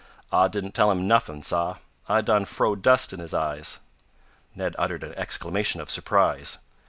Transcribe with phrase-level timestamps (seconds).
[0.31, 1.75] "I didn't tell him nuffin', sah.
[2.09, 3.81] I done frowed dust in his eyes."
[4.55, 6.57] Ned uttered an exclamation of surprise.